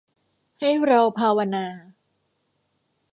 [0.59, 1.65] ให้เราภาวนา